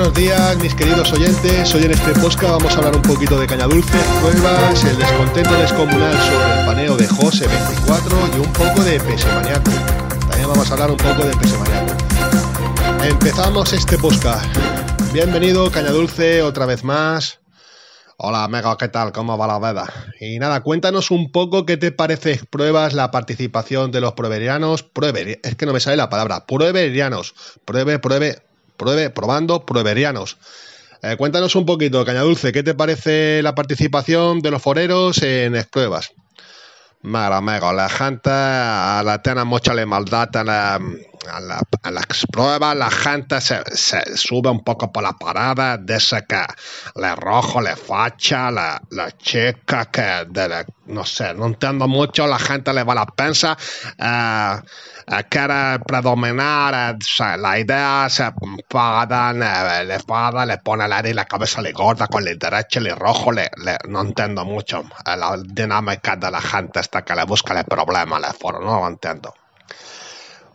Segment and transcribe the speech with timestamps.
[0.00, 1.74] buenos días, mis queridos oyentes.
[1.74, 5.52] Hoy en este podcast vamos a hablar un poquito de caña dulce, pruebas, el descontento
[5.58, 9.70] descomunal sobre el paneo de José 24 y un poco de Pesemaniaco.
[10.26, 11.94] También vamos a hablar un poco de Pesemaniaco.
[13.04, 14.46] Empezamos este podcast.
[15.12, 17.40] Bienvenido, caña dulce, otra vez más.
[18.16, 19.12] Hola, Mega, ¿qué tal?
[19.12, 19.92] ¿Cómo va la veda?
[20.18, 24.82] Y nada, cuéntanos un poco qué te parece, pruebas, la participación de los prueberianos.
[24.82, 26.46] Pruebe, es que no me sale la palabra.
[26.46, 27.34] Prueberianos.
[27.66, 28.49] Pruebe, pruebe,
[28.80, 30.38] pruebe, probando, prueberianos.
[31.02, 35.52] Eh, cuéntanos un poquito, Caña Dulce, ¿qué te parece la participación de los foreros en
[35.52, 36.12] las pruebas?
[37.02, 40.80] Mira, amigo, la gente la tiene mucha maldad en la,
[41.28, 46.42] a, las pruebas, la gente se, se, sube un poco por la parada, dice que
[46.96, 52.38] le rojo, le facha, la, la chica que, de, no sé, no entiendo mucho, la
[52.38, 53.56] gente le va la pensa,
[53.98, 54.60] eh,
[55.06, 61.14] eh, quiere predominar, eh, la idea se eh, le paga, le pone el aire y
[61.14, 65.16] la cabeza le gorda con el derecho el rojo, le, le, no entiendo mucho eh,
[65.16, 68.88] la dinámica de la gente hasta que le busca el problema, le foro, no lo
[68.88, 69.34] entiendo.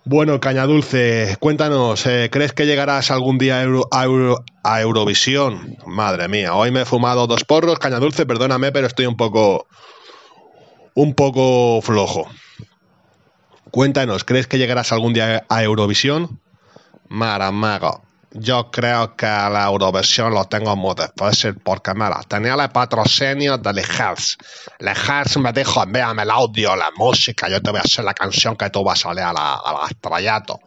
[0.07, 4.79] Bueno, Caña Dulce, cuéntanos, eh, ¿crees que llegarás algún día a, Euro, a, Euro, a,
[4.79, 5.77] Eurovisión?
[5.87, 9.65] Madre mía, hoy me he fumado dos porros, Caña Dulce, perdóname, pero estoy un poco.
[10.93, 12.29] un poco flojo.
[13.71, 16.39] Cuéntanos, ¿crees que llegarás algún día a Eurovisión?
[17.09, 18.04] Maramago,
[18.37, 23.73] yo creo que la Eurovisión lo tengo muy difícil porque, mira, tenía el patrocinio de
[23.73, 24.37] Ligers.
[24.79, 28.55] Ligers me dijo, envíame el audio, la música, yo te voy a hacer la canción
[28.57, 30.59] que tú vas a salir al a estrellato.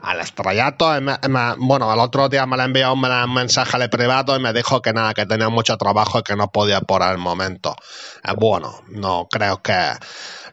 [0.00, 3.00] Al estrellato, me, me, bueno, el otro día me le envió un
[3.34, 6.52] mensaje al privado y me dijo que nada, que tenía mucho trabajo y que no
[6.52, 7.74] podía por el momento.
[8.22, 9.74] Eh, bueno, no creo que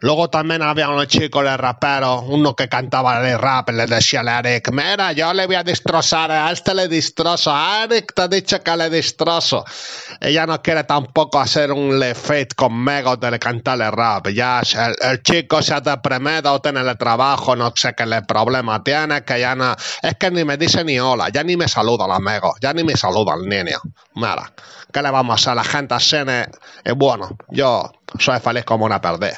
[0.02, 4.40] Luego también había unos chicos de raperos, uno que cantaba el rap, le decía a
[4.40, 8.28] Eric, mira, yo le voy a destrozar, a este le destrozo, a Eric te ha
[8.28, 9.64] dicho que le destrozo.
[10.20, 14.28] Ella no quiere tampoco hacer un le fit conmigo de cantarle rap.
[14.30, 18.84] Ya el, el, chico se ha deprimido, tiene el trabajo, no sé qué le problema
[18.84, 22.06] tiene, que ya no, es que ni me dice ni hola, ya ni me saluda
[22.06, 23.80] el amigo, ya ni me saluda el niño.
[24.16, 24.52] Mira,
[24.92, 26.18] ¿qué le vamos a hacer la gente así?
[26.86, 29.38] Y bueno, yo soy feliz como una perdida.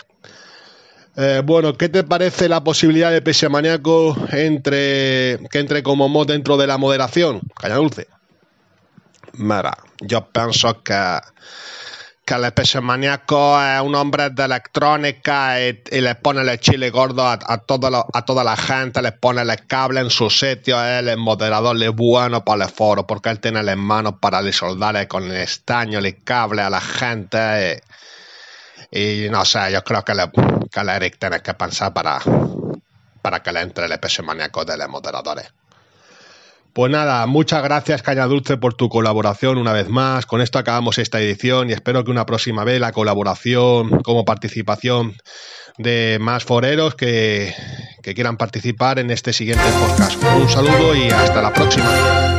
[1.20, 6.28] Eh, bueno, ¿qué te parece la posibilidad de Pese Maníaco entre, que entre como mod
[6.28, 7.42] dentro de la moderación?
[7.60, 8.08] Caña dulce.
[9.34, 11.18] Mira, yo pienso que,
[12.24, 16.92] que el Pese Maníaco es un hombre de electrónica y, y le pone el chile
[16.92, 20.30] gordo a, a, todo lo, a, toda la gente, le pone el cable en su
[20.30, 24.44] sitio, él es moderador es bueno para el foro, porque él tiene las manos para
[24.52, 27.82] soldarle con el estaño el cable a la gente.
[27.84, 27.98] Y,
[28.92, 30.30] y no sé, yo creo que le
[30.72, 32.20] que Eric tiene que pensar para,
[33.22, 35.54] para que le entre el peso maníaco de los moderadores.
[36.74, 40.28] Pues nada, muchas gracias Caña Dulce por tu colaboración una vez más.
[40.28, 45.16] Con esto acabamos esta edición y espero que una próxima vez la colaboración como participación
[45.80, 47.56] de más foreros que,
[48.04, 50.22] que quieran participar en este siguiente podcast.
[50.40, 52.37] Un saludo y hasta la próxima.